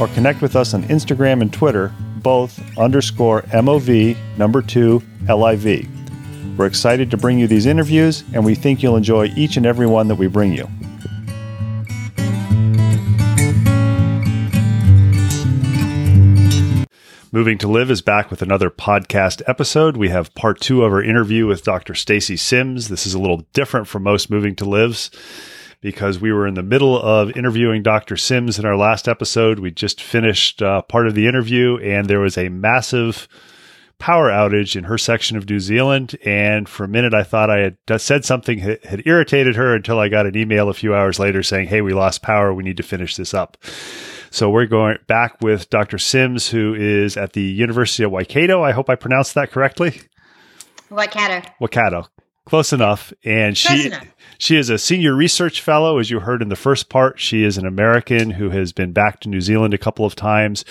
[0.00, 5.88] or connect with us on Instagram and Twitter, both underscore mov number 2 liv.
[6.56, 9.86] We're excited to bring you these interviews, and we think you'll enjoy each and every
[9.86, 10.68] one that we bring you.
[17.30, 19.96] Moving to Live is back with another podcast episode.
[19.98, 21.94] We have part two of our interview with Dr.
[21.94, 22.88] Stacy Sims.
[22.88, 25.10] This is a little different from most Moving to Lives
[25.80, 28.16] because we were in the middle of interviewing Dr.
[28.16, 29.58] Sims in our last episode.
[29.58, 33.28] We just finished uh, part of the interview, and there was a massive
[33.98, 36.16] power outage in her section of New Zealand.
[36.24, 39.98] And for a minute, I thought I had said something that had irritated her until
[39.98, 42.54] I got an email a few hours later saying, Hey, we lost power.
[42.54, 43.56] We need to finish this up.
[44.30, 45.98] So we're going back with Dr.
[45.98, 48.62] Sims, who is at the University of Waikato.
[48.62, 50.02] I hope I pronounced that correctly.
[50.90, 51.48] Waikato.
[51.60, 52.06] Waikato.
[52.44, 53.12] Close enough.
[53.24, 54.06] And Close she enough.
[54.38, 57.18] She is a senior research fellow, as you heard in the first part.
[57.18, 60.64] She is an American who has been back to New Zealand a couple of times,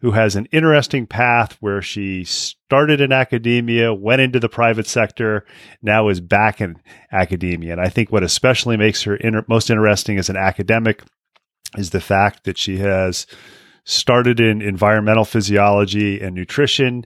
[0.00, 5.46] who has an interesting path where she started in academia, went into the private sector,
[5.80, 6.80] now is back in
[7.12, 7.72] academia.
[7.72, 11.02] And I think what especially makes her inter- most interesting as an academic
[11.78, 13.26] is the fact that she has
[13.84, 17.04] started in environmental physiology and nutrition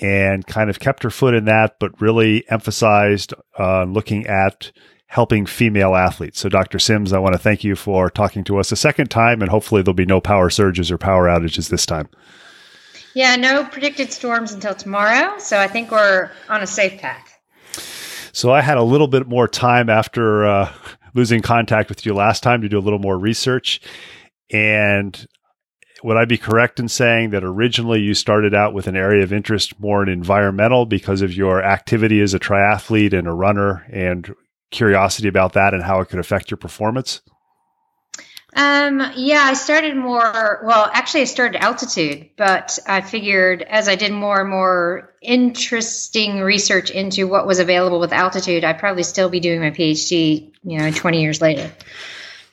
[0.00, 4.70] and kind of kept her foot in that, but really emphasized uh, looking at
[5.08, 6.38] helping female athletes.
[6.38, 6.78] So, Dr.
[6.78, 9.82] Sims, I want to thank you for talking to us a second time, and hopefully
[9.82, 12.08] there'll be no power surges or power outages this time.
[13.14, 15.38] Yeah, no predicted storms until tomorrow.
[15.38, 17.38] So, I think we're on a safe path.
[18.32, 20.72] So, I had a little bit more time after uh,
[21.14, 23.80] losing contact with you last time to do a little more research.
[24.50, 25.26] And
[26.04, 29.32] would I be correct in saying that originally you started out with an area of
[29.32, 34.32] interest more in environmental because of your activity as a triathlete and a runner and
[34.70, 37.20] curiosity about that and how it could affect your performance?
[38.54, 43.94] Um, yeah, I started more, well, actually, I started altitude, but I figured as I
[43.94, 49.28] did more and more interesting research into what was available with altitude, I'd probably still
[49.28, 51.70] be doing my PhD, you know, 20 years later.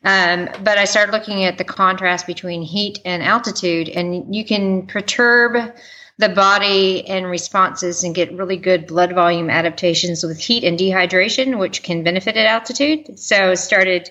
[0.04, 4.86] Um, but I started looking at the contrast between heat and altitude, and you can
[4.86, 5.74] perturb
[6.18, 11.58] the body and responses and get really good blood volume adaptations with heat and dehydration,
[11.60, 13.20] which can benefit at altitude.
[13.20, 14.10] So started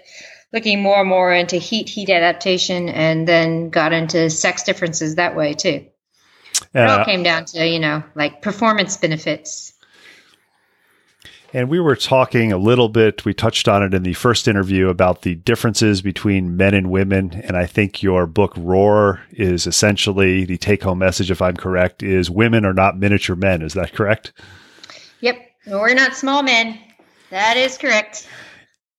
[0.52, 5.34] looking more and more into heat heat adaptation, and then got into sex differences that
[5.36, 5.86] way too.
[6.74, 9.73] Uh, it all came down to you know like performance benefits
[11.54, 14.88] and we were talking a little bit, we touched on it in the first interview
[14.88, 17.32] about the differences between men and women.
[17.44, 22.02] And I think your book, Roar, is essentially the take home message, if I'm correct,
[22.02, 23.62] is women are not miniature men.
[23.62, 24.32] Is that correct?
[25.20, 25.38] Yep.
[25.68, 26.76] We're not small men.
[27.30, 28.28] That is correct.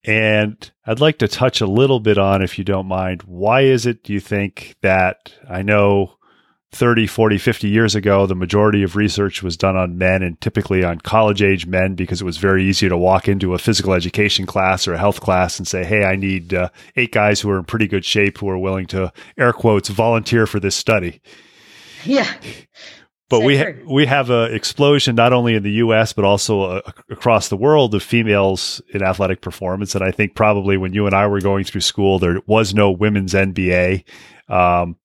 [0.05, 3.85] And I'd like to touch a little bit on, if you don't mind, why is
[3.85, 6.14] it, do you think, that I know
[6.75, 10.83] 30, 40, 50 years ago, the majority of research was done on men and typically
[10.83, 14.45] on college age men because it was very easy to walk into a physical education
[14.45, 17.57] class or a health class and say, Hey, I need uh, eight guys who are
[17.57, 21.21] in pretty good shape who are willing to, air quotes, volunteer for this study.
[22.03, 22.29] Yeah.
[23.29, 26.11] But so we ha- we have an explosion not only in the U.S.
[26.11, 30.75] but also uh, across the world of females in athletic performance, and I think probably
[30.75, 34.03] when you and I were going through school, there was no women's NBA.
[34.47, 34.97] Um,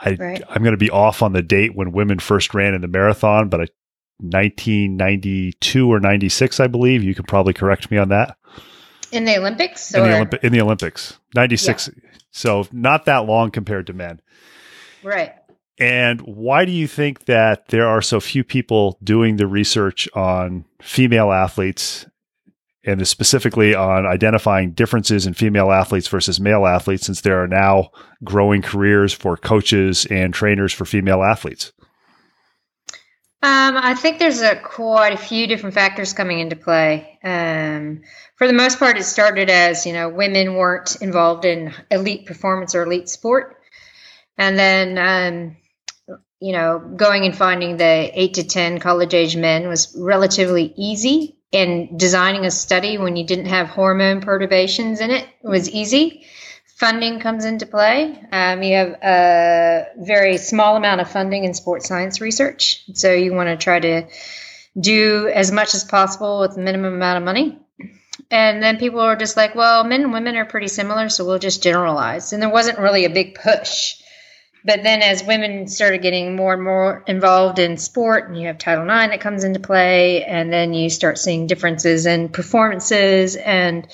[0.00, 0.42] I, right.
[0.48, 3.48] I'm going to be off on the date when women first ran in the marathon,
[3.48, 3.66] but I,
[4.20, 7.04] 1992 or 96, I believe.
[7.04, 8.36] You can probably correct me on that.
[9.12, 9.94] In the Olympics?
[9.94, 11.18] In, the, Olympi- in the Olympics.
[11.34, 11.88] 96.
[11.88, 12.10] Yeah.
[12.30, 14.20] So not that long compared to men.
[15.02, 15.34] Right.
[15.78, 20.64] And why do you think that there are so few people doing the research on
[20.82, 22.06] female athletes
[22.88, 27.48] and is specifically on identifying differences in female athletes versus male athletes since there are
[27.48, 27.90] now
[28.24, 31.72] growing careers for coaches and trainers for female athletes?
[33.40, 37.18] Um, I think there's a quite a few different factors coming into play.
[37.22, 38.02] Um,
[38.36, 42.74] for the most part, it started as you know women weren't involved in elite performance
[42.74, 43.60] or elite sport,
[44.36, 45.56] and then um,
[46.40, 51.37] you know, going and finding the eight to 10 college age men was relatively easy.
[51.52, 56.26] And designing a study when you didn't have hormone perturbations in it was easy.
[56.76, 58.22] Funding comes into play.
[58.30, 62.84] Um, you have a very small amount of funding in sports science research.
[62.94, 64.06] So you want to try to
[64.78, 67.58] do as much as possible with the minimum amount of money.
[68.30, 71.38] And then people are just like, well, men and women are pretty similar, so we'll
[71.38, 72.32] just generalize.
[72.32, 73.96] And there wasn't really a big push
[74.64, 78.58] but then as women started getting more and more involved in sport and you have
[78.58, 83.88] title ix that comes into play and then you start seeing differences in performances and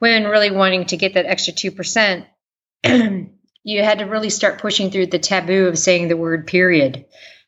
[0.00, 2.26] women really wanting to get that extra 2%
[3.64, 7.04] you had to really start pushing through the taboo of saying the word period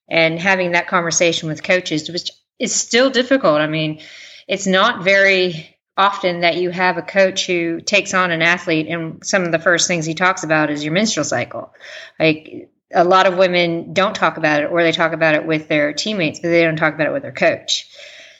[0.08, 3.60] and having that conversation with coaches which is still difficult.
[3.60, 4.00] I mean
[4.46, 9.26] it's not very often that you have a coach who takes on an athlete and
[9.26, 11.74] some of the first things he talks about is your menstrual cycle.
[12.20, 15.68] Like a lot of women don't talk about it or they talk about it with
[15.68, 17.90] their teammates but they don't talk about it with their coach.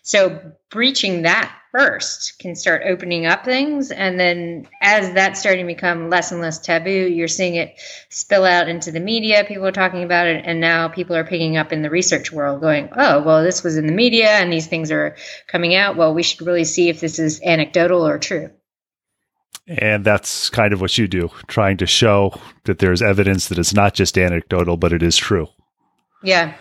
[0.02, 3.90] So breaching that first can start opening up things.
[3.90, 7.78] And then as that's starting to become less and less taboo, you're seeing it
[8.08, 9.44] spill out into the media.
[9.44, 10.44] People are talking about it.
[10.46, 13.76] And now people are picking up in the research world going, oh, well, this was
[13.76, 15.16] in the media and these things are
[15.46, 15.96] coming out.
[15.96, 18.50] Well, we should really see if this is anecdotal or true.
[19.66, 23.74] And that's kind of what you do, trying to show that there's evidence that it's
[23.74, 25.48] not just anecdotal, but it is true.
[26.22, 26.54] Yeah.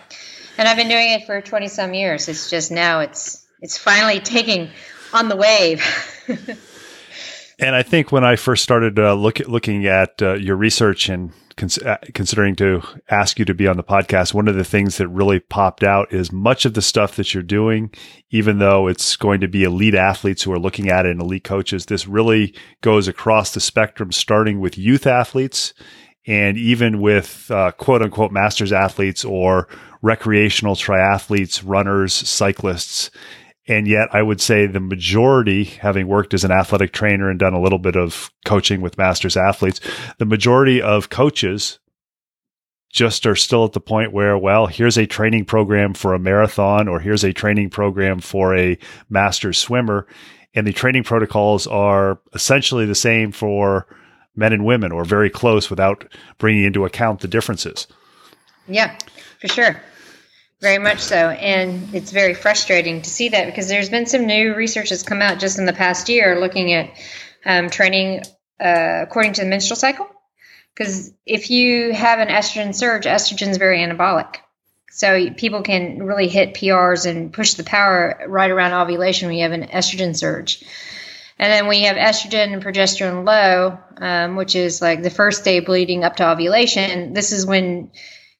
[0.58, 2.28] And I've been doing it for 20 some years.
[2.28, 4.70] It's just now it's it's finally taking
[5.12, 5.84] on the wave.
[7.58, 11.08] and I think when I first started uh, look at, looking at uh, your research
[11.08, 14.64] and cons- uh, considering to ask you to be on the podcast, one of the
[14.64, 17.90] things that really popped out is much of the stuff that you're doing,
[18.30, 21.44] even though it's going to be elite athletes who are looking at it and elite
[21.44, 25.74] coaches, this really goes across the spectrum, starting with youth athletes
[26.26, 29.66] and even with uh, quote unquote masters athletes or
[30.02, 33.10] recreational triathletes, runners, cyclists.
[33.68, 37.52] And yet, I would say the majority, having worked as an athletic trainer and done
[37.52, 39.80] a little bit of coaching with masters athletes,
[40.18, 41.78] the majority of coaches
[42.90, 46.88] just are still at the point where, well, here's a training program for a marathon
[46.88, 48.78] or here's a training program for a
[49.10, 50.06] master's swimmer.
[50.54, 53.86] And the training protocols are essentially the same for
[54.34, 57.86] men and women or very close without bringing into account the differences.
[58.66, 58.96] Yeah,
[59.40, 59.82] for sure.
[60.60, 61.30] Very much so.
[61.30, 65.22] And it's very frustrating to see that because there's been some new research that's come
[65.22, 66.90] out just in the past year looking at
[67.44, 68.22] um, training
[68.60, 70.08] uh, according to the menstrual cycle.
[70.74, 74.36] Because if you have an estrogen surge, estrogen is very anabolic.
[74.90, 79.44] So people can really hit PRs and push the power right around ovulation when you
[79.44, 80.64] have an estrogen surge.
[81.38, 85.60] And then we have estrogen and progesterone low, um, which is like the first day
[85.60, 87.12] bleeding up to ovulation.
[87.12, 87.92] This is when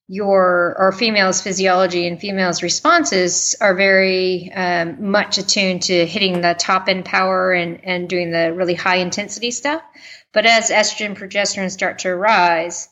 [0.09, 6.57] your or females physiology and females responses are very um, much attuned to hitting the
[6.59, 9.83] top end power and, and doing the really high intensity stuff.
[10.33, 12.89] But as estrogen progesterone start to rise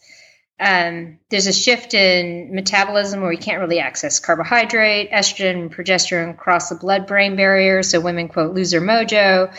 [0.59, 6.71] um, there's a shift in metabolism where we can't really access carbohydrate estrogen progesterone cross
[6.71, 9.53] the blood brain barrier so women quote lose their mojo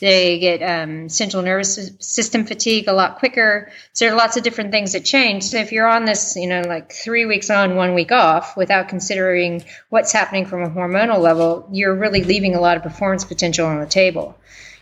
[0.00, 3.70] they get um, central nervous system fatigue a lot quicker.
[3.92, 5.44] So there are lots of different things that change.
[5.44, 8.88] So if you're on this, you know, like three weeks on, one week off, without
[8.88, 13.66] considering what's happening from a hormonal level, you're really leaving a lot of performance potential
[13.66, 14.36] on the table.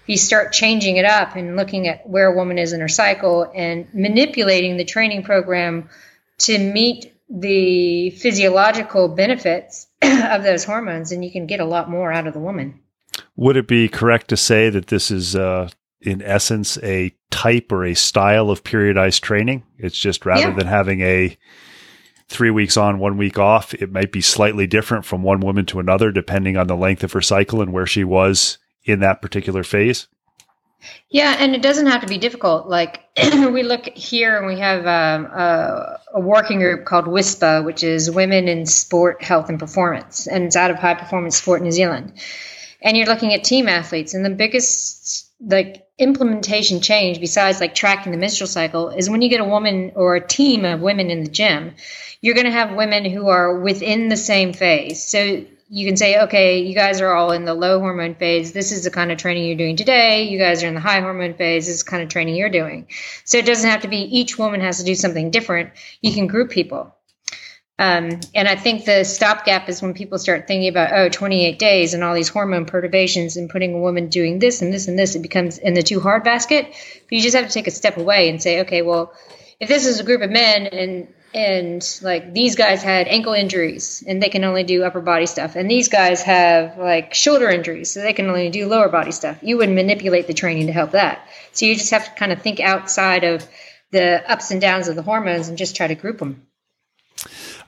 [0.07, 3.51] You start changing it up and looking at where a woman is in her cycle
[3.55, 5.89] and manipulating the training program
[6.39, 12.13] to meet the physiological benefits of those hormones, and you can get a lot more
[12.13, 12.81] out of the woman.
[13.37, 15.69] Would it be correct to say that this is, uh,
[16.01, 19.63] in essence, a type or a style of periodized training?
[19.79, 20.55] It's just rather yeah.
[20.55, 21.37] than having a
[22.29, 25.79] three weeks on, one week off, it might be slightly different from one woman to
[25.81, 29.63] another, depending on the length of her cycle and where she was in that particular
[29.63, 30.09] phase.
[31.09, 32.67] Yeah, and it doesn't have to be difficult.
[32.67, 37.85] Like we look here and we have um, a, a, working group called WISPA, which
[37.85, 41.71] is Women in Sport, Health and Performance, and it's out of High Performance Sport New
[41.71, 42.15] Zealand.
[42.81, 48.13] And you're looking at team athletes, and the biggest like implementation change besides like tracking
[48.13, 51.23] the menstrual cycle is when you get a woman or a team of women in
[51.23, 51.75] the gym,
[52.21, 55.05] you're going to have women who are within the same phase.
[55.05, 55.45] So
[55.75, 58.53] you can say, okay, you guys are all in the low hormone phase.
[58.53, 60.25] This is the kind of training you're doing today.
[60.25, 61.65] You guys are in the high hormone phase.
[61.65, 62.89] This is the kind of training you're doing.
[63.25, 65.71] So it doesn't have to be each woman has to do something different.
[66.03, 66.95] You can group people.
[67.79, 71.95] Um, and I think the stopgap is when people start thinking about, oh, 28 days
[71.95, 75.15] and all these hormone perturbations and putting a woman doing this and this and this,
[75.15, 76.67] it becomes in the too hard basket.
[76.67, 79.15] But you just have to take a step away and say, okay, well,
[79.59, 84.03] if this is a group of men and and like these guys had ankle injuries
[84.07, 85.57] and they can only do upper body stuff.
[85.57, 89.39] And these guys have like shoulder injuries so they can only do lower body stuff.
[89.43, 91.27] You would manipulate the training to help that.
[91.53, 93.47] So you just have to kind of think outside of
[93.91, 96.47] the ups and downs of the hormones and just try to group them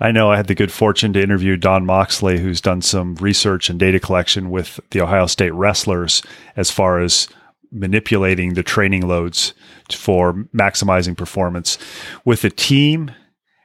[0.01, 3.71] I know I had the good fortune to interview Don Moxley, who's done some research
[3.71, 6.23] and data collection with the Ohio State wrestlers
[6.57, 7.29] as far as
[7.71, 9.55] manipulating the training loads
[9.91, 11.79] for maximizing performance.
[12.25, 13.11] With a team,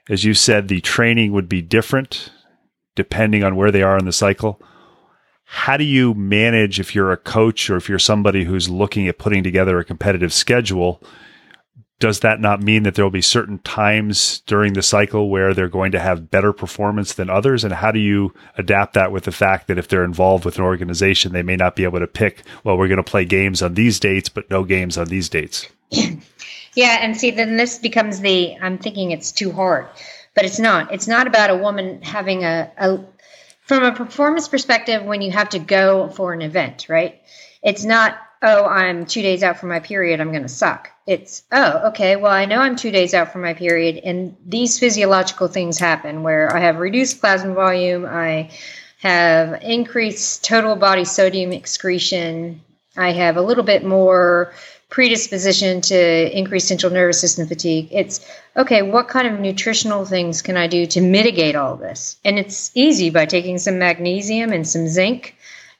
[0.10, 2.32] as you said, the training would be different
[2.96, 4.62] depending on where they are in the cycle.
[5.46, 9.18] How do you manage if you're a coach or if you're somebody who's looking at
[9.18, 11.02] putting together a competitive schedule?
[12.00, 15.70] Does that not mean that there will be certain times during the cycle where they're
[15.70, 17.64] going to have better performance than others?
[17.64, 20.64] And how do you adapt that with the fact that if they're involved with an
[20.64, 23.74] organization, they may not be able to pick, well, we're going to play games on
[23.74, 25.68] these dates, but no games on these dates?
[26.80, 29.88] Yeah, and see, then this becomes the I'm thinking it's too hard,
[30.34, 30.94] but it's not.
[30.94, 33.00] It's not about a woman having a, a
[33.64, 37.22] from a performance perspective when you have to go for an event, right?
[37.62, 40.90] It's not, oh, I'm two days out from my period, I'm going to suck.
[41.06, 44.80] It's, oh, okay, well, I know I'm two days out from my period, and these
[44.80, 48.52] physiological things happen where I have reduced plasma volume, I
[49.00, 52.62] have increased total body sodium excretion,
[52.96, 54.54] I have a little bit more
[54.90, 57.90] predisposition to increased central nervous system fatigue.
[57.92, 58.26] It's
[58.58, 62.18] okay, what kind of nutritional things can I do to mitigate all this?
[62.26, 65.36] And it's easy by taking some magnesium and some zinc,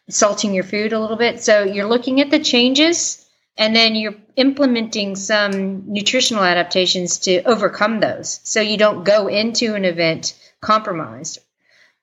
[0.10, 1.42] salting your food a little bit.
[1.42, 3.26] So you're looking at the changes
[3.58, 8.40] and then you're implementing some nutritional adaptations to overcome those.
[8.44, 11.40] So you don't go into an event compromised.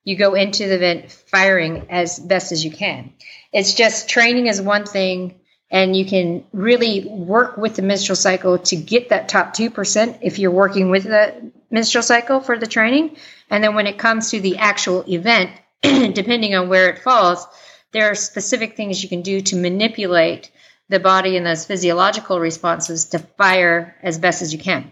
[0.03, 3.13] You go into the event firing as best as you can.
[3.51, 8.57] It's just training is one thing and you can really work with the menstrual cycle
[8.57, 13.17] to get that top 2% if you're working with the menstrual cycle for the training.
[13.49, 17.45] And then when it comes to the actual event, depending on where it falls,
[17.91, 20.51] there are specific things you can do to manipulate
[20.89, 24.91] the body and those physiological responses to fire as best as you can.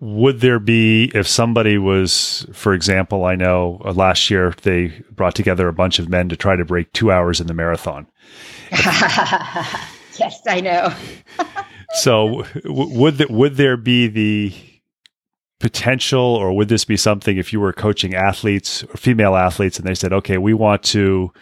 [0.00, 5.34] Would there be, if somebody was, for example, I know uh, last year they brought
[5.34, 8.06] together a bunch of men to try to break two hours in the marathon.
[8.70, 10.94] yes, I know.
[11.94, 14.54] so, w- would th- would there be the
[15.58, 19.88] potential, or would this be something if you were coaching athletes or female athletes, and
[19.88, 21.32] they said, "Okay, we want to."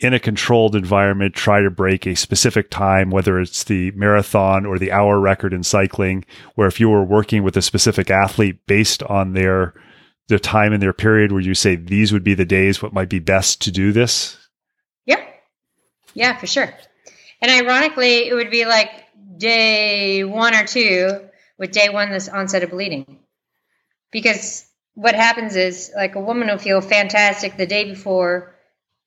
[0.00, 4.78] In a controlled environment, try to break a specific time, whether it's the marathon or
[4.78, 9.02] the hour record in cycling, where if you were working with a specific athlete based
[9.04, 9.74] on their
[10.28, 13.08] their time in their period, where you say these would be the days what might
[13.08, 14.38] be best to do this?
[15.04, 15.22] Yeah.
[16.14, 16.72] Yeah, for sure.
[17.42, 18.90] And ironically, it would be like
[19.36, 21.28] day one or two
[21.58, 23.18] with day one this onset of bleeding.
[24.12, 28.49] Because what happens is like a woman will feel fantastic the day before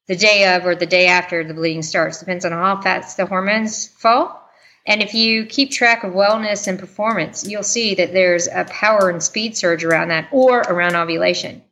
[0.08, 2.20] the day of or the day after the bleeding starts.
[2.20, 4.40] Depends on how fast the hormones fall.
[4.86, 9.10] And if you keep track of wellness and performance, you'll see that there's a power
[9.10, 11.64] and speed surge around that or around ovulation.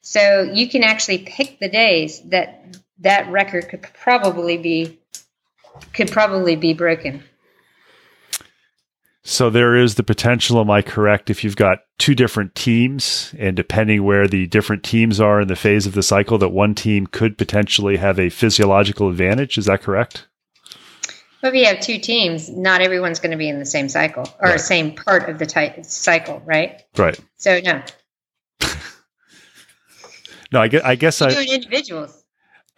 [0.00, 4.98] So you can actually pick the days that that record could probably be
[5.92, 7.22] could probably be broken.
[9.28, 13.54] So there is the potential, am I correct, if you've got two different teams and
[13.54, 17.06] depending where the different teams are in the phase of the cycle, that one team
[17.06, 19.58] could potentially have a physiological advantage.
[19.58, 20.26] Is that correct?
[21.42, 24.26] But if you have two teams, not everyone's going to be in the same cycle
[24.40, 24.58] or right.
[24.58, 26.82] same part of the ty- cycle, right?
[26.96, 27.20] Right.
[27.36, 27.82] So no.
[30.52, 32.17] no, I guess I guess I individuals.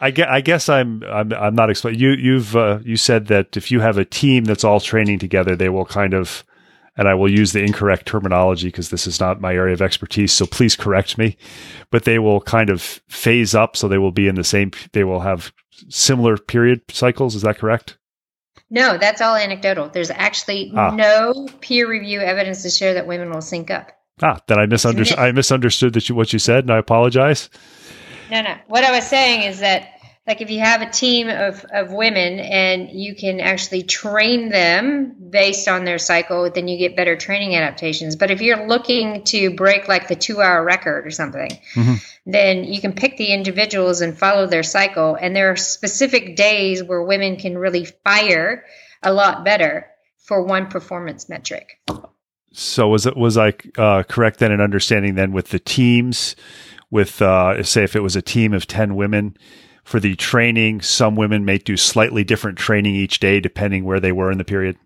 [0.00, 2.00] I guess, I guess I'm I'm I'm not explaining.
[2.00, 5.54] You you've uh, you said that if you have a team that's all training together,
[5.54, 6.45] they will kind of,
[6.97, 10.33] and I will use the incorrect terminology because this is not my area of expertise.
[10.33, 11.37] So please correct me.
[11.90, 14.71] But they will kind of phase up, so they will be in the same.
[14.92, 15.52] They will have
[15.88, 17.35] similar period cycles.
[17.35, 17.99] Is that correct?
[18.71, 19.88] No, that's all anecdotal.
[19.88, 20.95] There's actually ah.
[20.95, 23.90] no peer review evidence to show that women will sync up.
[24.23, 25.19] Ah, then I misunderstood.
[25.19, 27.50] I misunderstood that you, what you said, and I apologize.
[28.30, 28.56] No, no.
[28.68, 32.38] What I was saying is that like if you have a team of, of women
[32.38, 37.56] and you can actually train them based on their cycle then you get better training
[37.56, 41.94] adaptations but if you're looking to break like the two hour record or something mm-hmm.
[42.26, 46.82] then you can pick the individuals and follow their cycle and there are specific days
[46.82, 48.64] where women can really fire
[49.02, 49.87] a lot better
[50.18, 51.80] for one performance metric
[52.52, 56.37] so was it was i uh, correct then in understanding then with the teams
[56.90, 59.37] with uh, say if it was a team of 10 women
[59.85, 64.12] for the training, some women may do slightly different training each day depending where they
[64.12, 64.76] were in the period.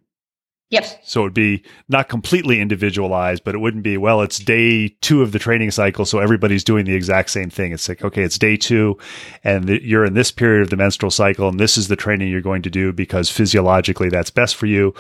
[0.71, 0.87] Yep.
[1.05, 5.23] So it would be not completely individualized, but it wouldn't be, well, it's day two
[5.23, 6.05] of the training cycle.
[6.05, 7.71] So everybody's doing the exact same thing.
[7.71, 8.99] It's like, okay, it's day two
[9.45, 12.29] and the, you're in this period of the menstrual cycle and this is the training
[12.29, 14.95] you're going to do because physiologically that's best for you.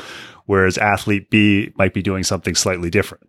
[0.46, 3.26] Whereas athlete B might be doing something slightly different.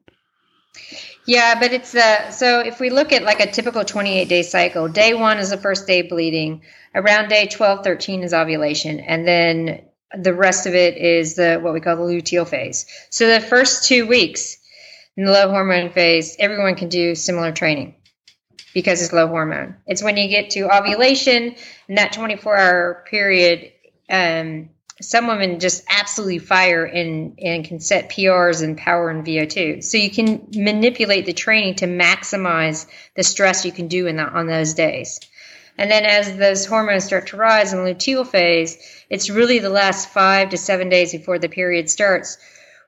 [1.25, 4.87] Yeah, but it's uh, so if we look at like a typical 28 day cycle,
[4.87, 6.61] day one is the first day bleeding.
[6.93, 8.99] Around day 12, 13 is ovulation.
[8.99, 9.81] And then
[10.17, 12.85] the rest of it is the what we call the luteal phase.
[13.09, 14.57] So the first two weeks
[15.17, 17.95] in the low hormone phase, everyone can do similar training
[18.73, 19.77] because it's low hormone.
[19.87, 21.55] It's when you get to ovulation
[21.87, 23.71] and that 24 hour period,
[24.09, 24.69] um,
[25.09, 29.83] some women just absolutely fire and, and can set PRs and power in VO2.
[29.83, 34.33] So you can manipulate the training to maximize the stress you can do in that
[34.33, 35.19] on those days.
[35.77, 38.77] And then as those hormones start to rise in the luteal phase,
[39.09, 42.37] it's really the last five to seven days before the period starts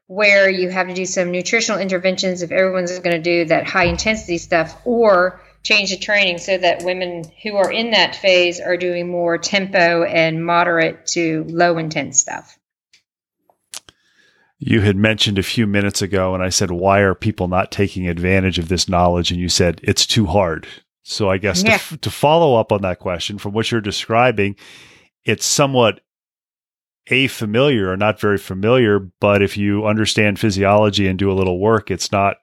[0.07, 3.85] where you have to do some nutritional interventions if everyone's going to do that high
[3.85, 8.77] intensity stuff or change the training so that women who are in that phase are
[8.77, 12.57] doing more tempo and moderate to low intense stuff.
[14.59, 18.07] You had mentioned a few minutes ago, and I said, Why are people not taking
[18.07, 19.29] advantage of this knowledge?
[19.29, 20.67] And you said, It's too hard.
[21.03, 21.77] So I guess yeah.
[21.77, 24.55] to, to follow up on that question, from what you're describing,
[25.25, 25.99] it's somewhat
[27.07, 31.59] a familiar or not very familiar, but if you understand physiology and do a little
[31.59, 32.37] work, it's not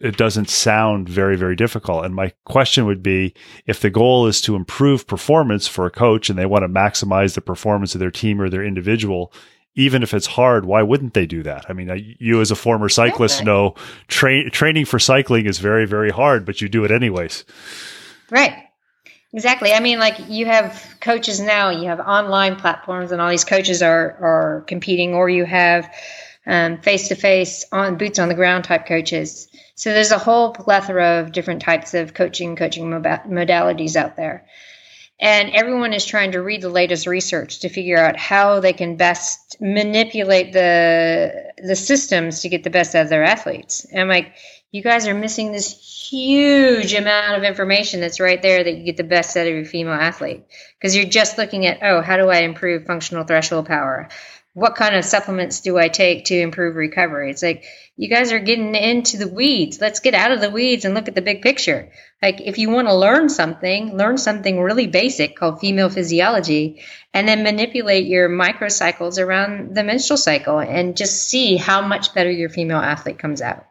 [0.00, 2.04] it doesn't sound very very difficult.
[2.04, 3.34] And my question would be
[3.66, 7.34] if the goal is to improve performance for a coach and they want to maximize
[7.34, 9.32] the performance of their team or their individual
[9.78, 11.66] even if it's hard why wouldn't they do that?
[11.68, 13.74] I mean you as a former cyclist know
[14.08, 17.44] tra- training for cycling is very very hard but you do it anyways.
[18.30, 18.54] Right.
[19.32, 19.72] Exactly.
[19.72, 23.82] I mean like you have coaches now you have online platforms and all these coaches
[23.82, 25.88] are are competing or you have
[26.82, 31.20] face to face on boots on the ground type coaches so there's a whole plethora
[31.20, 34.46] of different types of coaching, coaching modalities out there.
[35.20, 38.96] And everyone is trying to read the latest research to figure out how they can
[38.96, 43.84] best manipulate the the systems to get the best out of their athletes.
[43.84, 44.32] And I'm like,
[44.72, 48.96] you guys are missing this huge amount of information that's right there that you get
[48.96, 50.44] the best out of your female athlete.
[50.78, 54.08] Because you're just looking at, oh, how do I improve functional threshold power?
[54.56, 57.30] What kind of supplements do I take to improve recovery?
[57.30, 59.82] It's like you guys are getting into the weeds.
[59.82, 61.90] Let's get out of the weeds and look at the big picture.
[62.22, 66.80] Like if you want to learn something, learn something really basic called female physiology
[67.12, 72.30] and then manipulate your microcycles around the menstrual cycle and just see how much better
[72.30, 73.66] your female athlete comes out.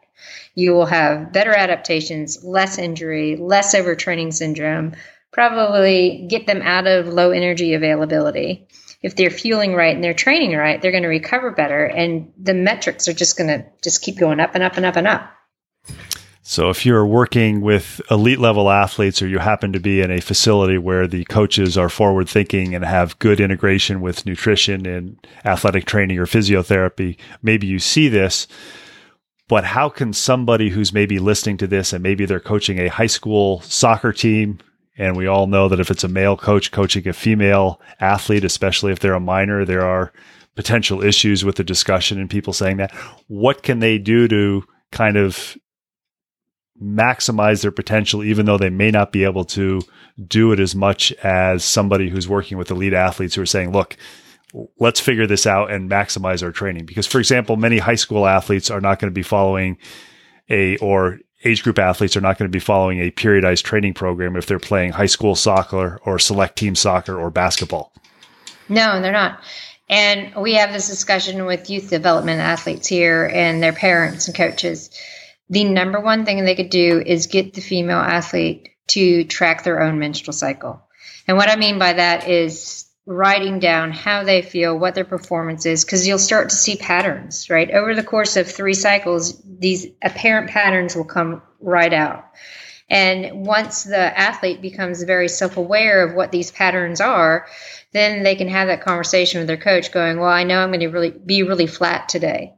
[0.54, 4.94] You will have better adaptations, less injury, less overtraining syndrome,
[5.32, 8.68] probably get them out of low energy availability
[9.06, 11.84] if they're fueling right and they're training right, they're going to recover better.
[11.84, 14.96] And the metrics are just going to just keep going up and up and up
[14.96, 15.30] and up.
[16.42, 20.20] So, if you're working with elite level athletes or you happen to be in a
[20.20, 25.84] facility where the coaches are forward thinking and have good integration with nutrition and athletic
[25.84, 28.48] training or physiotherapy, maybe you see this.
[29.48, 33.06] But how can somebody who's maybe listening to this and maybe they're coaching a high
[33.06, 34.58] school soccer team
[34.98, 38.92] and we all know that if it's a male coach coaching a female athlete, especially
[38.92, 40.12] if they're a minor, there are
[40.54, 42.92] potential issues with the discussion and people saying that.
[43.28, 45.56] What can they do to kind of
[46.82, 49.82] maximize their potential, even though they may not be able to
[50.26, 53.96] do it as much as somebody who's working with elite athletes who are saying, look,
[54.78, 56.86] let's figure this out and maximize our training.
[56.86, 59.78] Because, for example, many high school athletes are not going to be following
[60.48, 64.36] a, or age group athletes are not going to be following a periodized training program
[64.36, 67.92] if they're playing high school soccer or select team soccer or basketball.
[68.68, 69.40] No, they're not.
[69.88, 74.90] And we have this discussion with youth development athletes here and their parents and coaches.
[75.48, 79.80] The number one thing they could do is get the female athlete to track their
[79.80, 80.82] own menstrual cycle.
[81.28, 85.64] And what I mean by that is writing down how they feel, what their performance
[85.64, 87.70] is, because you'll start to see patterns, right?
[87.70, 92.24] Over the course of three cycles, these apparent patterns will come right out.
[92.88, 97.46] And once the athlete becomes very self aware of what these patterns are,
[97.92, 100.80] then they can have that conversation with their coach going, Well, I know I'm going
[100.80, 102.54] to really be really flat today.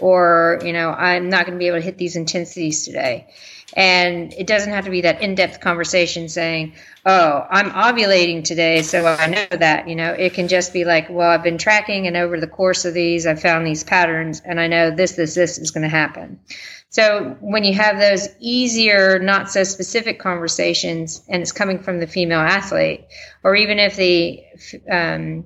[0.00, 3.28] Or, you know, I'm not going to be able to hit these intensities today.
[3.74, 8.82] And it doesn't have to be that in depth conversation saying, oh, I'm ovulating today,
[8.82, 9.88] so I know that.
[9.88, 12.86] You know, it can just be like, well, I've been tracking, and over the course
[12.86, 15.88] of these, I've found these patterns, and I know this, this, this is going to
[15.88, 16.40] happen.
[16.90, 22.06] So when you have those easier, not so specific conversations, and it's coming from the
[22.06, 23.04] female athlete,
[23.44, 24.42] or even if the
[24.90, 25.44] um,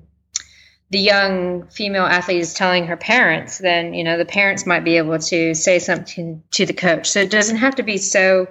[0.92, 4.98] the young female athlete is telling her parents, then you know the parents might be
[4.98, 7.10] able to say something to the coach.
[7.10, 8.46] So it doesn't have to be so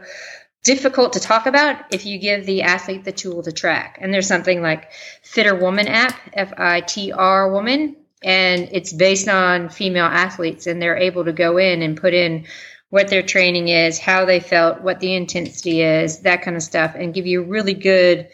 [0.63, 3.99] difficult to talk about if you give the athlete the tool to track.
[4.01, 4.91] And there's something like
[5.23, 10.97] FitrWoman app, F I T R Woman, and it's based on female athletes, and they're
[10.97, 12.45] able to go in and put in
[12.89, 16.95] what their training is, how they felt, what the intensity is, that kind of stuff,
[16.95, 18.30] and give you a really good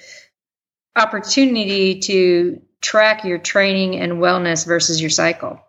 [0.95, 5.61] opportunity to track your training and wellness versus your cycle.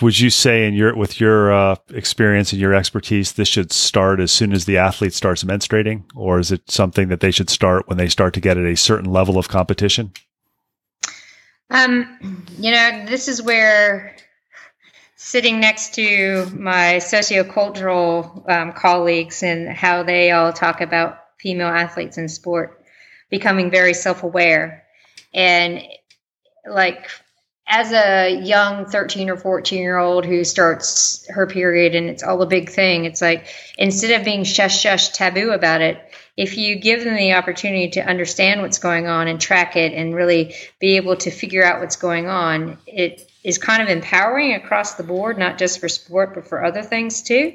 [0.00, 4.18] Would you say, in your with your uh, experience and your expertise, this should start
[4.18, 7.86] as soon as the athlete starts menstruating, or is it something that they should start
[7.86, 10.12] when they start to get at a certain level of competition?
[11.68, 14.16] Um, you know, this is where
[15.16, 22.16] sitting next to my sociocultural um, colleagues and how they all talk about female athletes
[22.16, 22.83] in sport
[23.34, 24.84] becoming very self-aware.
[25.34, 25.82] And
[26.64, 27.10] like
[27.66, 32.40] as a young 13 or 14 year old who starts her period and it's all
[32.42, 35.98] a big thing it's like instead of being shush shush taboo about it
[36.36, 40.14] if you give them the opportunity to understand what's going on and track it and
[40.14, 44.94] really be able to figure out what's going on it is kind of empowering across
[44.94, 47.54] the board not just for sport but for other things too.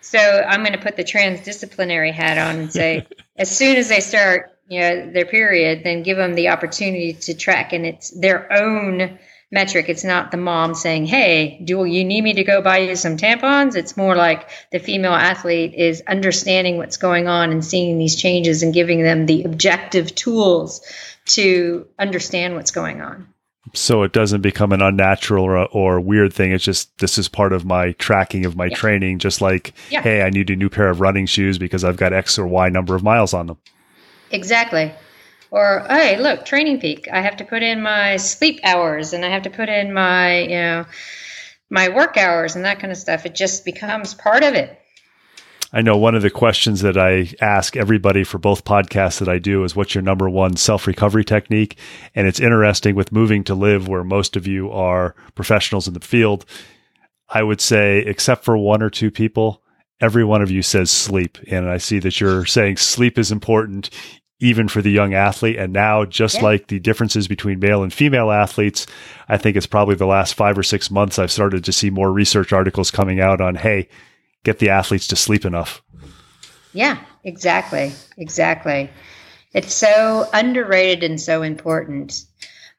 [0.00, 4.00] So i'm going to put the transdisciplinary hat on and say as soon as they
[4.00, 7.72] start you know their period then give them the opportunity to track.
[7.72, 9.18] And it's their own
[9.50, 9.88] metric.
[9.88, 13.16] It's not the mom saying hey do you need me to go buy you some
[13.16, 13.76] tampons?
[13.76, 18.62] It's more like the female athlete is understanding what's going on and seeing these changes
[18.62, 20.82] and giving them the objective tools
[21.26, 23.28] to understand what's going on.
[23.74, 26.52] So it doesn't become an unnatural or, or weird thing.
[26.52, 28.76] It's just this is part of my tracking of my yeah.
[28.76, 30.02] training just like yeah.
[30.02, 32.68] hey i need a new pair of running shoes because i've got x or y
[32.68, 33.58] number of miles on them
[34.30, 34.92] Exactly.
[35.50, 37.08] Or hey, look, training peak.
[37.10, 40.40] I have to put in my sleep hours and I have to put in my,
[40.40, 40.86] you know,
[41.70, 43.26] my work hours and that kind of stuff.
[43.26, 44.78] It just becomes part of it.
[45.70, 49.38] I know one of the questions that I ask everybody for both podcasts that I
[49.38, 51.78] do is what's your number one self recovery technique?
[52.14, 56.00] And it's interesting with moving to live where most of you are professionals in the
[56.00, 56.46] field.
[57.28, 59.62] I would say, except for one or two people,
[60.00, 61.38] every one of you says sleep.
[61.50, 63.90] And I see that you're saying sleep is important
[64.40, 65.56] even for the young athlete.
[65.56, 66.42] And now, just yeah.
[66.42, 68.86] like the differences between male and female athletes,
[69.28, 72.12] I think it's probably the last five or six months I've started to see more
[72.12, 73.88] research articles coming out on, hey,
[74.44, 75.82] get the athletes to sleep enough.
[76.72, 77.92] Yeah, exactly.
[78.16, 78.90] Exactly.
[79.52, 82.24] It's so underrated and so important.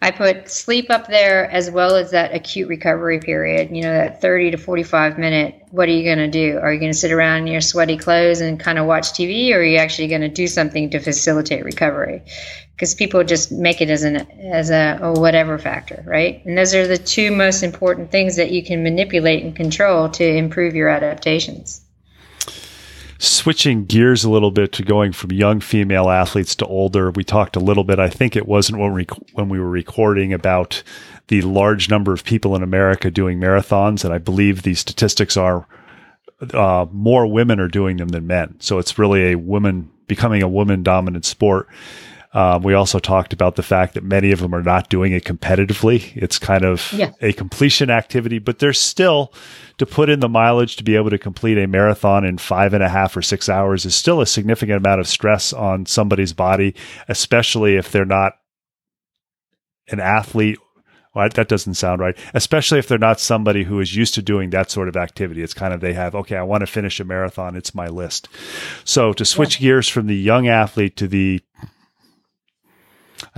[0.01, 4.21] I put sleep up there as well as that acute recovery period, you know, that
[4.21, 5.61] 30 to 45 minute.
[5.71, 6.57] What are you going to do?
[6.57, 9.51] Are you going to sit around in your sweaty clothes and kind of watch TV,
[9.51, 12.23] or are you actually going to do something to facilitate recovery?
[12.71, 16.45] Because people just make it as an as a, a whatever factor, right?
[16.45, 20.25] And those are the two most important things that you can manipulate and control to
[20.25, 21.81] improve your adaptations
[23.19, 27.55] switching gears a little bit to going from young female athletes to older, we talked
[27.55, 27.99] a little bit.
[27.99, 30.81] I think it wasn't when we when we were recording about
[31.27, 35.67] the large number of people in America doing marathons, and I believe the statistics are
[36.53, 38.55] uh, more women are doing them than men.
[38.59, 41.67] So it's really a woman becoming a woman dominant sport.
[42.31, 45.23] Um, we also talked about the fact that many of them are not doing it
[45.23, 46.15] competitively.
[46.15, 47.11] It's kind of yeah.
[47.21, 49.33] a completion activity, but there's still
[49.79, 52.83] to put in the mileage to be able to complete a marathon in five and
[52.83, 56.75] a half or six hours is still a significant amount of stress on somebody's body,
[57.07, 58.33] especially if they're not
[59.87, 60.59] an athlete
[61.15, 62.15] well, that doesn't sound right.
[62.35, 65.41] Especially if they're not somebody who is used to doing that sort of activity.
[65.41, 67.55] It's kind of they have, okay, I want to finish a marathon.
[67.55, 68.27] It's my list.
[68.83, 69.69] So to switch yeah.
[69.69, 71.41] gears from the young athlete to the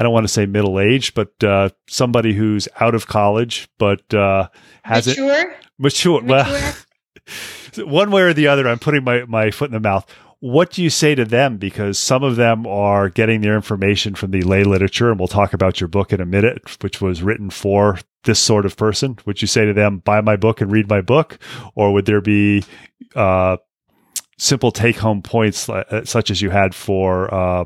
[0.02, 4.12] I don't want to say middle aged, but uh, somebody who's out of college but
[4.12, 4.48] uh,
[4.82, 5.42] has mature?
[5.42, 6.22] it mature.
[6.24, 6.74] mature.
[7.78, 10.12] Well, one way or the other, I'm putting my, my foot in the mouth.
[10.40, 11.58] what do you say to them?
[11.58, 15.54] Because some of them are getting their information from the lay literature, and we'll talk
[15.54, 19.20] about your book in a minute, which was written for this sort of person.
[19.28, 21.38] Would you say to them, buy my book and read my book?
[21.76, 22.64] Or would there be
[23.16, 23.58] uh,
[24.40, 27.66] simple take home points uh, such as you had for uh,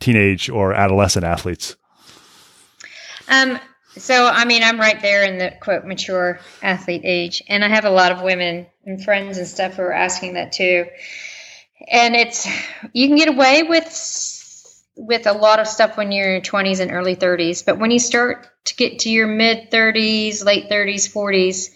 [0.00, 1.76] teenage or adolescent athletes?
[3.28, 3.58] Um,
[3.96, 7.84] so, I mean, I'm right there in the quote mature athlete age, and I have
[7.84, 10.86] a lot of women and friends and stuff who are asking that too.
[11.88, 12.46] And it's
[12.92, 14.56] you can get away with
[14.96, 17.90] with a lot of stuff when you're in your 20s and early 30s but when
[17.90, 21.70] you start to get to your mid 30s late 30s 40s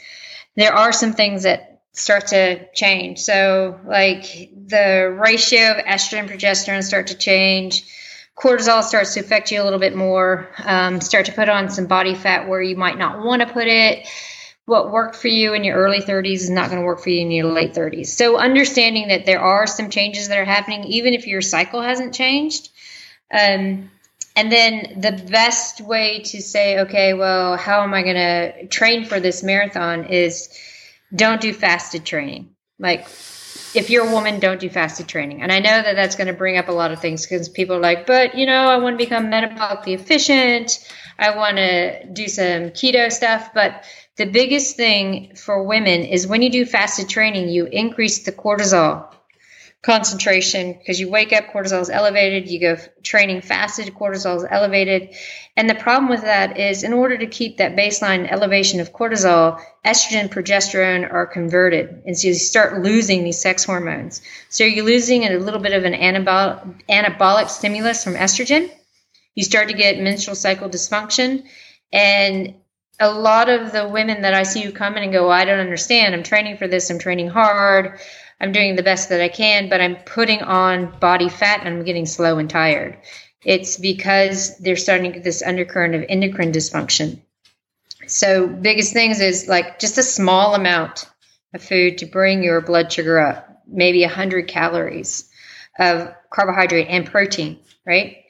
[0.57, 3.21] there are some things that start to change.
[3.21, 7.85] So like the ratio of estrogen progesterone start to change
[8.37, 11.87] cortisol starts to affect you a little bit more um, start to put on some
[11.87, 14.07] body fat where you might not want to put it
[14.67, 17.21] what worked for you in your early 30s is not going to work for you
[17.21, 18.07] in your late 30s.
[18.07, 22.15] So understanding that there are some changes that are happening, even if your cycle hasn't
[22.15, 22.71] changed.
[23.31, 23.91] Um,
[24.37, 29.05] and then the best way to say, okay, well, how am I going to train
[29.05, 30.49] for this marathon is
[31.15, 32.51] don't do fasted training.
[32.79, 33.07] Like,
[33.75, 35.43] if you're a woman, don't do fasted training.
[35.43, 37.77] And I know that that's going to bring up a lot of things because people
[37.77, 40.87] are like, but you know, I want to become metabolically efficient.
[41.19, 43.51] I want to do some keto stuff.
[43.55, 43.85] But
[44.17, 49.14] the biggest thing for women is when you do fasted training, you increase the cortisol
[49.85, 52.49] concentration because you wake up, cortisol is elevated.
[52.49, 55.15] You go training fasted, cortisol is elevated.
[55.57, 59.61] And the problem with that is, in order to keep that baseline elevation of cortisol,
[59.85, 62.03] estrogen, progesterone are converted.
[62.07, 64.23] And so you start losing these sex hormones.
[64.49, 68.71] So you're losing a little bit of an anabolic, anabolic stimulus from estrogen.
[69.35, 71.45] You start to get menstrual cycle dysfunction.
[71.93, 72.55] And
[72.99, 75.61] a lot of the women that I see who come in and go, I don't
[75.61, 76.15] understand.
[76.15, 76.89] I'm training for this.
[76.91, 77.99] I'm training hard.
[78.41, 81.85] I'm doing the best that I can, but I'm putting on body fat and I'm
[81.85, 82.99] getting slow and tired.
[83.45, 87.21] It's because they're starting to get this undercurrent of endocrine dysfunction.
[88.07, 91.09] So, biggest things is like just a small amount
[91.55, 95.31] of food to bring your blood sugar up, maybe 100 calories
[95.79, 98.25] of carbohydrate and protein, right?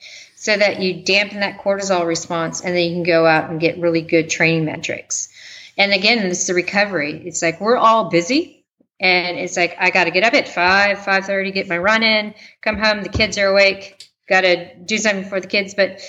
[0.44, 3.78] so that you dampen that cortisol response and then you can go out and get
[3.78, 5.30] really good training metrics.
[5.78, 7.22] And again, this is the recovery.
[7.26, 8.53] It's like we're all busy
[9.00, 12.34] and it's like I got to get up at 5, 5:30, get my run in,
[12.62, 16.00] come home, the kids are awake, got to do something for the kids, but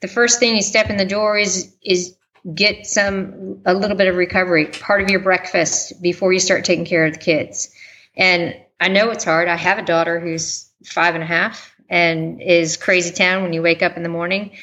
[0.00, 2.16] the first thing you step in the door is is
[2.52, 6.84] get some a little bit of recovery, part of your breakfast before you start taking
[6.84, 7.74] care of the kids.
[8.16, 9.48] And I know it's hard.
[9.48, 13.62] I have a daughter who's five and a half and is crazy town when you
[13.62, 14.56] wake up in the morning.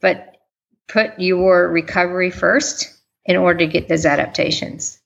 [0.00, 0.36] But
[0.88, 2.92] put your recovery first
[3.24, 4.97] in order to get those adaptations.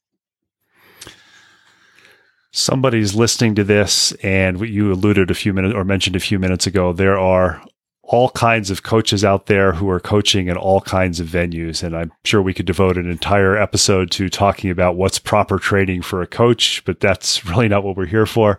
[2.54, 6.38] Somebody's listening to this, and what you alluded a few minutes or mentioned a few
[6.38, 7.62] minutes ago, there are
[8.02, 11.82] all kinds of coaches out there who are coaching in all kinds of venues.
[11.82, 16.02] And I'm sure we could devote an entire episode to talking about what's proper training
[16.02, 18.58] for a coach, but that's really not what we're here for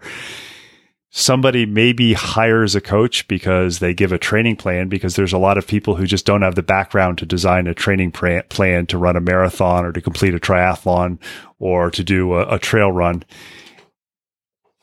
[1.16, 5.60] somebody maybe hires a coach because they give a training plan because there's a lot
[5.60, 9.16] of people who just don't have the background to design a training plan to run
[9.16, 11.20] a marathon or to complete a triathlon
[11.60, 13.24] or to do a, a trail run.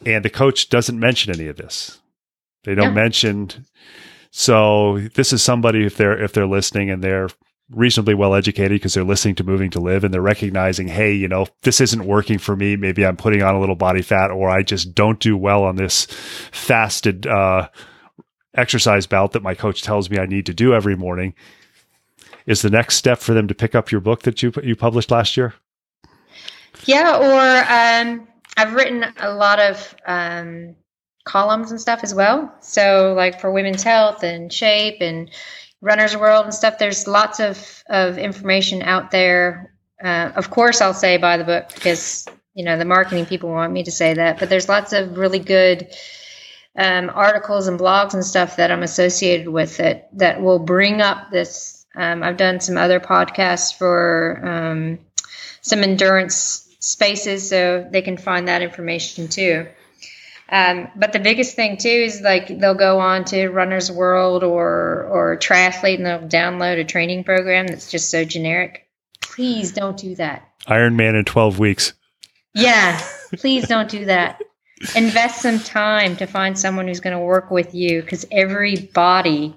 [0.06, 2.00] And the coach doesn't mention any of this.
[2.64, 3.02] They don't yeah.
[3.02, 3.66] mention.
[4.30, 7.28] So this is somebody if they're if they're listening and they're
[7.70, 11.28] reasonably well educated because they're listening to moving to live and they're recognizing, hey, you
[11.28, 12.76] know, this isn't working for me.
[12.76, 15.76] Maybe I'm putting on a little body fat or I just don't do well on
[15.76, 16.06] this
[16.50, 17.68] fasted uh,
[18.54, 21.34] exercise bout that my coach tells me I need to do every morning.
[22.46, 25.10] Is the next step for them to pick up your book that you you published
[25.10, 25.54] last year?
[26.86, 28.26] Yeah, or um,
[28.60, 30.76] I've written a lot of um,
[31.24, 32.52] columns and stuff as well.
[32.60, 35.30] So, like for women's health and shape and
[35.80, 40.94] runner's world and stuff there's lots of of information out there uh, of course i'll
[40.94, 44.38] say buy the book because you know the marketing people want me to say that
[44.38, 45.88] but there's lots of really good
[46.76, 51.30] um, articles and blogs and stuff that i'm associated with it that will bring up
[51.30, 54.98] this um, i've done some other podcasts for um,
[55.62, 59.66] some endurance spaces so they can find that information too
[60.50, 65.04] um, but the biggest thing too is like they'll go on to Runner's World or
[65.04, 68.88] or Triathlete and they'll download a training program that's just so generic.
[69.20, 70.48] Please don't do that.
[70.66, 71.92] Ironman in twelve weeks.
[72.52, 73.00] Yeah,
[73.36, 74.42] please don't do that.
[74.96, 79.54] Invest some time to find someone who's going to work with you because every body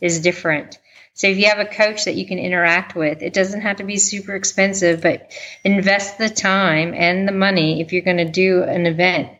[0.00, 0.78] is different.
[1.16, 3.84] So if you have a coach that you can interact with, it doesn't have to
[3.84, 5.32] be super expensive, but
[5.64, 9.30] invest the time and the money if you're going to do an event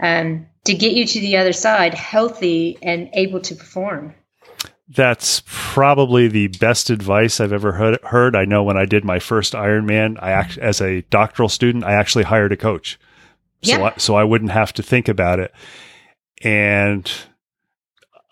[0.00, 4.14] um, to get you to the other side healthy and able to perform.
[4.88, 8.36] That's probably the best advice I've ever heard.
[8.36, 11.94] I know when I did my first Ironman, I act, as a doctoral student, I
[11.94, 12.96] actually hired a coach,
[13.62, 13.84] so yeah.
[13.86, 15.52] I, so I wouldn't have to think about it.
[16.42, 17.10] And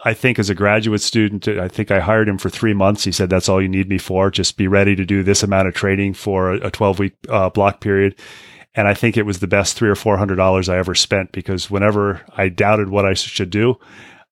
[0.06, 3.02] I think as a graduate student, I think I hired him for three months.
[3.02, 4.30] He said, "That's all you need me for.
[4.30, 7.80] Just be ready to do this amount of training for a twelve week uh, block
[7.80, 8.14] period."
[8.76, 11.32] And I think it was the best three or four hundred dollars I ever spent
[11.32, 13.80] because whenever I doubted what I should do,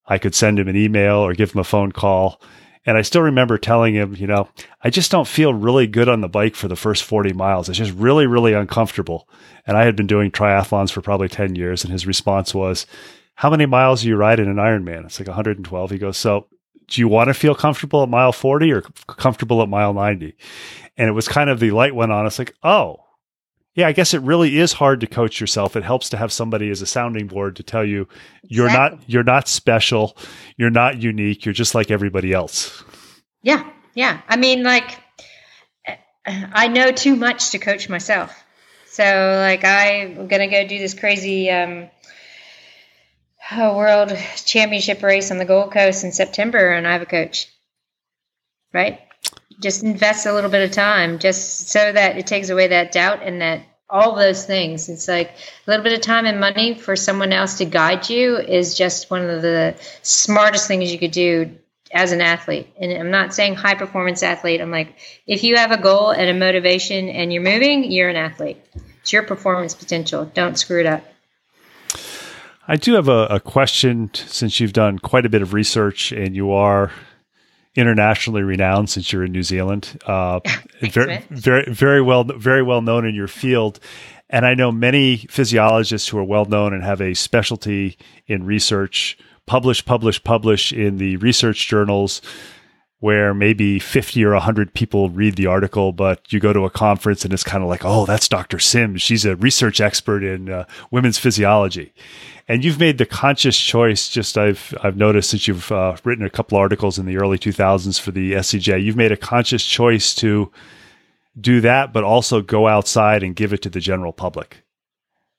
[0.07, 2.41] I could send him an email or give him a phone call.
[2.87, 4.49] And I still remember telling him, you know,
[4.83, 7.69] I just don't feel really good on the bike for the first 40 miles.
[7.69, 9.29] It's just really, really uncomfortable.
[9.67, 11.83] And I had been doing triathlons for probably 10 years.
[11.83, 12.87] And his response was,
[13.35, 15.07] How many miles do you ride in an Ironman?
[15.07, 15.91] It's like 112.
[15.91, 16.47] He goes, So
[16.87, 20.37] do you want to feel comfortable at mile 40 or comfortable at mile 90?
[20.97, 22.27] And it was kind of the light went on.
[22.27, 23.01] It's like, Oh,
[23.75, 25.75] yeah, I guess it really is hard to coach yourself.
[25.75, 28.07] It helps to have somebody as a sounding board to tell you
[28.45, 28.99] you're exactly.
[28.99, 30.17] not you're not special,
[30.57, 32.85] you're not unique, you're just like everybody else.
[33.43, 33.69] Yeah.
[33.95, 34.21] Yeah.
[34.29, 35.01] I mean like
[36.27, 38.33] I know too much to coach myself.
[38.87, 41.91] So like I'm going to go do this crazy um
[43.53, 47.49] world championship race on the Gold Coast in September and I have a coach.
[48.73, 49.01] Right?
[49.61, 53.23] just invest a little bit of time just so that it takes away that doubt
[53.23, 54.89] and that all those things.
[54.89, 58.37] It's like a little bit of time and money for someone else to guide you
[58.37, 61.57] is just one of the smartest things you could do
[61.93, 62.69] as an athlete.
[62.81, 64.61] And i'm not saying high performance athlete.
[64.61, 68.17] I'm like if you have a goal and a motivation and you're moving you're an
[68.17, 68.59] athlete.
[69.03, 70.25] It's your performance potential.
[70.25, 71.05] Don't screw it up
[72.69, 76.35] i do have a, a question since you've done quite a bit of research and
[76.35, 76.91] you are
[77.77, 79.99] internationally renowned since you're in New Zealand.
[80.07, 80.41] Uh,
[80.81, 83.81] very, very, very well, very well known in your field.
[84.31, 89.19] And I know many physiologists who are well known and have a specialty in research,
[89.47, 92.23] publish, publish, publish in the research journals
[93.05, 97.23] where maybe 50 or 100 people read the article, but you go to a conference
[97.23, 98.59] and it's kind of like, oh, that's Dr.
[98.59, 99.03] Sims.
[99.03, 101.93] She's a research expert in uh, women's physiology
[102.49, 104.09] and you've made the conscious choice.
[104.09, 108.01] Just I've I've noticed since you've uh, written a couple articles in the early 2000s
[108.01, 110.51] for the SCJ, you've made a conscious choice to
[111.39, 114.65] do that, but also go outside and give it to the general public.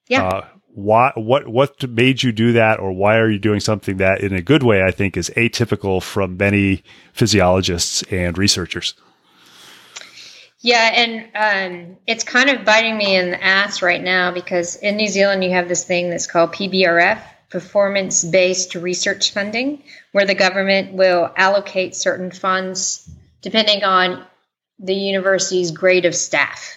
[0.08, 0.28] Yeah.
[0.28, 1.10] Uh, why?
[1.14, 1.48] What?
[1.48, 4.62] What made you do that, or why are you doing something that, in a good
[4.62, 6.82] way, I think is atypical from many
[7.14, 8.94] physiologists and researchers?
[10.60, 14.96] Yeah, and um, it's kind of biting me in the ass right now because in
[14.96, 20.34] New Zealand you have this thing that's called PBRF, performance based research funding, where the
[20.34, 23.08] government will allocate certain funds
[23.40, 24.26] depending on
[24.78, 26.76] the university's grade of staff.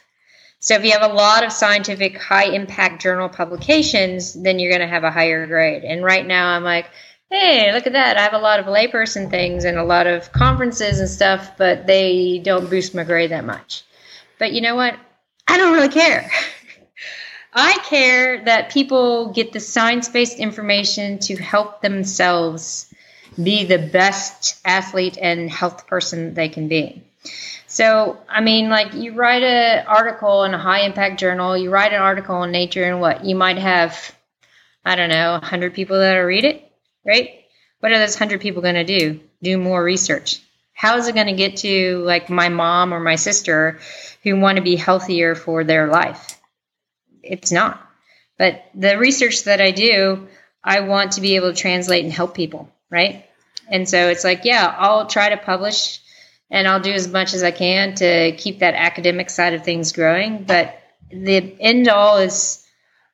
[0.59, 4.81] So if you have a lot of scientific high impact journal publications, then you're going
[4.81, 5.85] to have a higher grade.
[5.85, 6.89] And right now I'm like,
[7.29, 8.17] hey, look at that.
[8.17, 11.87] I have a lot of layperson things and a lot of conferences and stuff, but
[11.87, 13.83] they don't boost my grade that much.
[14.37, 14.95] But you know what?
[15.47, 16.29] I don't really care.
[17.53, 22.93] I care that people get the science based information to help themselves
[23.41, 27.03] be the best athlete and health person they can be.
[27.79, 31.93] So, I mean, like you write an article in a high impact journal, you write
[31.93, 33.23] an article in Nature, and what?
[33.23, 34.13] You might have,
[34.83, 36.69] I don't know, 100 people that'll read it
[37.05, 37.45] right?
[37.79, 39.19] What are those hundred people going to do?
[39.41, 40.41] Do more research.
[40.73, 43.79] How is it going to get to like my mom or my sister
[44.23, 46.39] who want to be healthier for their life?
[47.21, 47.81] It's not.
[48.37, 50.27] But the research that I do,
[50.63, 53.25] I want to be able to translate and help people, right?
[53.67, 55.98] And so it's like, yeah, I'll try to publish
[56.51, 59.91] and I'll do as much as I can to keep that academic side of things
[59.91, 60.43] growing.
[60.43, 60.81] But
[61.11, 62.65] the end all is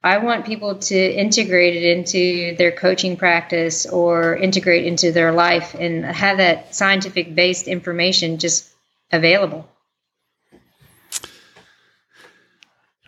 [0.04, 5.74] I want people to integrate it into their coaching practice or integrate into their life
[5.74, 8.70] and have that scientific based information just
[9.12, 9.68] available.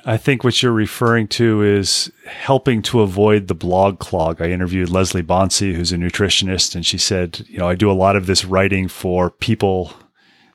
[0.05, 4.41] I think what you're referring to is helping to avoid the blog clog.
[4.41, 7.93] I interviewed Leslie Bonci, who's a nutritionist, and she said, you know, I do a
[7.93, 9.93] lot of this writing for people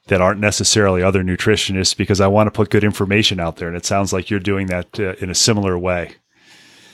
[0.08, 3.68] that aren't necessarily other nutritionists because I want to put good information out there.
[3.68, 6.16] And it sounds like you're doing that uh, in a similar way.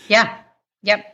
[0.08, 0.38] Yeah.
[0.82, 1.04] Yep.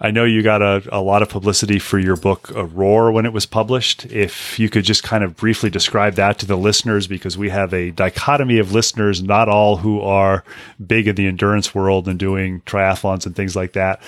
[0.00, 3.26] I know you got a, a lot of publicity for your book, a Roar, when
[3.26, 4.06] it was published.
[4.06, 7.74] If you could just kind of briefly describe that to the listeners, because we have
[7.74, 10.44] a dichotomy of listeners, not all who are
[10.86, 14.00] big in the endurance world and doing triathlons and things like that,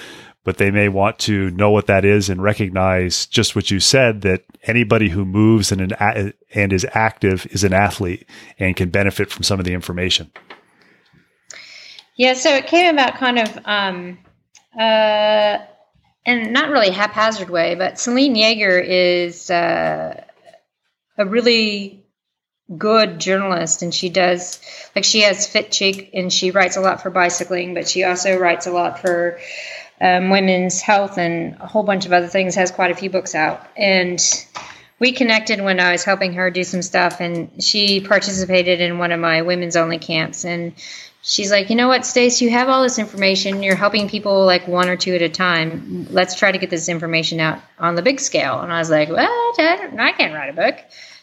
[0.44, 4.22] but they may want to know what that is and recognize just what you said
[4.22, 8.26] that anybody who moves and, an, and is active is an athlete
[8.58, 10.30] and can benefit from some of the information.
[12.16, 14.18] Yeah, so it came about kind of um,
[14.78, 15.58] uh,
[16.26, 20.22] and not really haphazard way, but Selene Yeager is uh,
[21.16, 22.04] a really
[22.76, 24.60] good journalist and she does
[24.94, 28.38] like she has Fit Chick and she writes a lot for bicycling but she also
[28.38, 29.40] writes a lot for
[30.00, 33.34] um, women's health and a whole bunch of other things has quite a few books
[33.34, 33.66] out.
[33.76, 34.20] And
[34.98, 39.12] we connected when i was helping her do some stuff and she participated in one
[39.12, 40.44] of my women's only camps.
[40.44, 40.74] And
[41.22, 43.62] she's like you know what stace you have all this information.
[43.62, 46.06] You're helping people like one or two at a time.
[46.10, 48.60] Let's try to get this information out on the big scale.
[48.60, 49.20] And i was like what?
[49.20, 50.78] I, I can't write a book.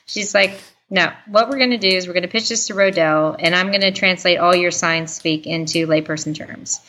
[0.06, 0.60] She's like
[0.90, 3.54] no, what we're going to do is we're going to pitch this to Rodale, and
[3.54, 6.80] I'm going to translate all your science speak into layperson terms.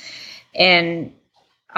[0.54, 1.12] And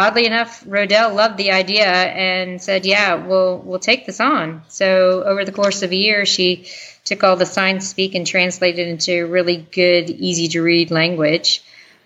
[0.00, 5.22] oddly enough, Rodale loved the idea and said, "Yeah, we'll we'll take this on." So
[5.22, 6.66] over the course of a year, she
[7.04, 11.62] took all the science speak and translated into really good, easy to read language.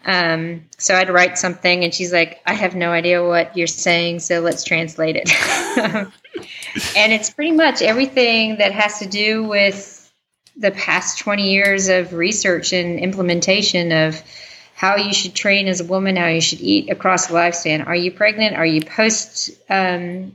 [0.06, 4.20] Um, so I'd write something, and she's like, "I have no idea what you're saying,
[4.20, 5.30] so let's translate it."
[6.96, 10.00] and it's pretty much everything that has to do with
[10.56, 14.22] the past 20 years of research and implementation of
[14.74, 17.86] how you should train as a woman, how you should eat across the lifespan.
[17.86, 18.56] Are you pregnant?
[18.56, 20.32] Are you postpartum?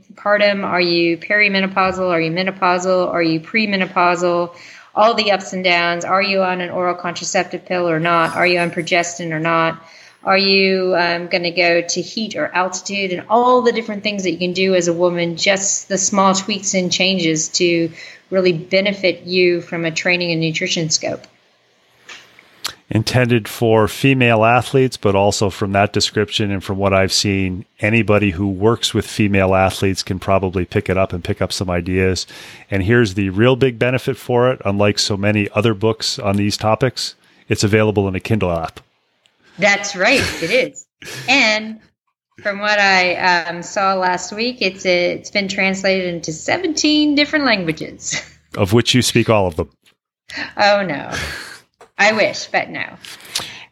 [0.52, 2.08] Um, are you perimenopausal?
[2.08, 3.08] Are you menopausal?
[3.08, 4.56] Are you premenopausal?
[4.94, 6.06] All the ups and downs.
[6.06, 8.34] Are you on an oral contraceptive pill or not?
[8.34, 9.82] Are you on progestin or not?
[10.24, 14.24] Are you um, going to go to heat or altitude and all the different things
[14.24, 17.92] that you can do as a woman, just the small tweaks and changes to
[18.30, 21.26] really benefit you from a training and nutrition scope?
[22.92, 28.30] Intended for female athletes, but also from that description and from what I've seen, anybody
[28.30, 32.26] who works with female athletes can probably pick it up and pick up some ideas.
[32.68, 36.56] And here's the real big benefit for it unlike so many other books on these
[36.56, 37.14] topics,
[37.48, 38.80] it's available in a Kindle app.
[39.56, 40.86] That's right, it is.
[41.28, 41.80] and
[42.42, 43.14] from what I
[43.44, 48.20] um, saw last week, it's a, it's been translated into 17 different languages.
[48.56, 49.70] Of which you speak all of them.
[50.56, 51.16] Oh no,
[52.00, 52.96] I wish, but no.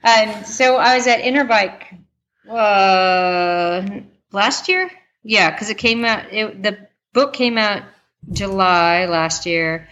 [0.04, 1.98] Um, so I was at Interbike
[2.46, 4.00] uh,
[4.32, 4.90] last year.
[5.22, 6.30] Yeah, because it came out.
[6.30, 6.76] It, the
[7.14, 7.84] book came out
[8.30, 9.88] July last year,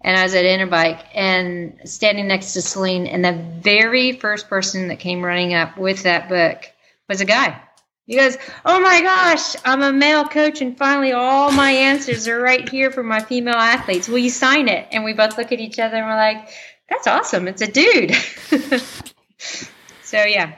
[0.00, 4.88] and I was at Interbike and standing next to Selene, and the very first person
[4.88, 6.64] that came running up with that book
[7.10, 7.60] was a guy.
[8.06, 12.40] He goes, Oh my gosh, I'm a male coach, and finally all my answers are
[12.40, 14.08] right here for my female athletes.
[14.08, 14.88] Will you sign it?
[14.92, 16.48] And we both look at each other and we're like,
[16.88, 17.48] That's awesome.
[17.48, 18.14] It's a dude.
[20.02, 20.56] so, yeah.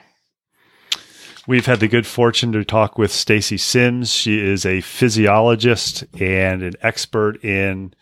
[1.47, 4.13] We've had the good fortune to talk with Stacy Sims.
[4.13, 7.95] She is a physiologist and an expert in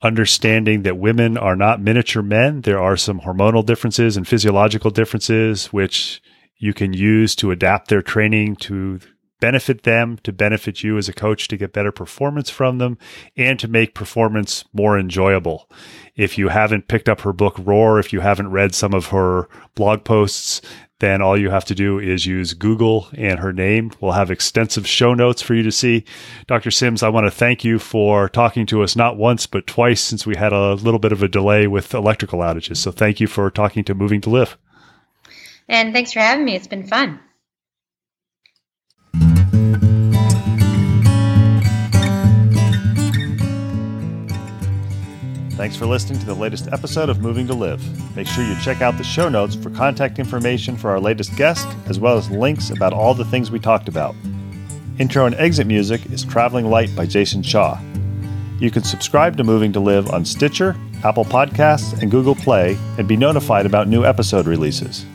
[0.00, 2.60] understanding that women are not miniature men.
[2.60, 6.22] There are some hormonal differences and physiological differences, which
[6.58, 9.00] you can use to adapt their training to
[9.40, 12.98] benefit them, to benefit you as a coach to get better performance from them,
[13.36, 15.68] and to make performance more enjoyable.
[16.14, 19.48] If you haven't picked up her book Roar, if you haven't read some of her
[19.74, 20.62] blog posts,
[20.98, 23.90] then all you have to do is use Google and her name.
[24.00, 26.04] We'll have extensive show notes for you to see.
[26.46, 26.70] Dr.
[26.70, 30.24] Sims, I want to thank you for talking to us not once, but twice since
[30.24, 32.78] we had a little bit of a delay with electrical outages.
[32.78, 34.56] So thank you for talking to Moving to Live.
[35.68, 36.54] And thanks for having me.
[36.54, 37.20] It's been fun.
[45.56, 47.82] Thanks for listening to the latest episode of Moving to Live.
[48.14, 51.66] Make sure you check out the show notes for contact information for our latest guest,
[51.86, 54.14] as well as links about all the things we talked about.
[54.98, 57.80] Intro and exit music is Traveling Light by Jason Shaw.
[58.60, 63.08] You can subscribe to Moving to Live on Stitcher, Apple Podcasts, and Google Play and
[63.08, 65.06] be notified about new episode releases.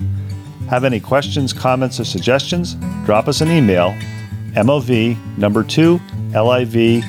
[0.71, 2.73] Have any questions, comments, or suggestions?
[3.05, 3.91] Drop us an email,
[4.53, 5.99] MOV number two
[6.33, 7.03] LIV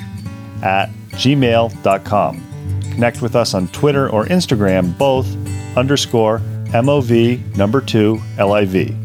[0.61, 2.52] at gmail.com.
[2.93, 5.27] Connect with us on Twitter or Instagram, both
[5.75, 8.95] underscore MOV number two LIV.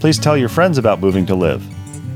[0.00, 1.62] Please tell your friends about Moving to Live.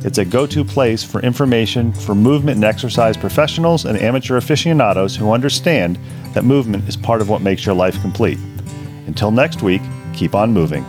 [0.06, 5.14] It's a go to place for information for movement and exercise professionals and amateur aficionados
[5.14, 5.98] who understand
[6.32, 8.38] that movement is part of what makes your life complete.
[9.06, 9.82] Until next week,
[10.14, 10.84] keep on moving.